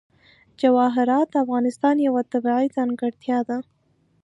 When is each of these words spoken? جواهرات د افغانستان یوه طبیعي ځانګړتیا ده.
جواهرات 0.61 1.27
د 1.31 1.35
افغانستان 1.45 1.95
یوه 2.07 2.21
طبیعي 2.33 2.67
ځانګړتیا 2.75 3.39
ده. 3.49 3.57